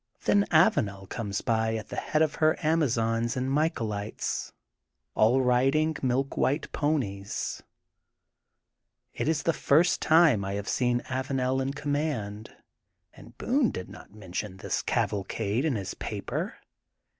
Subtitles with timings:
[0.25, 4.51] Then Avanel comes by at the head of her Amazons and Michaelites,
[5.13, 7.63] all rid THE GOLDEN BOOK OF SPMNGFIELD 169 ing milk white ponies.
[9.13, 12.49] It is the first time I have seen Avanel in command,
[13.13, 16.55] and Boone did not mention this cavalcade in his paper.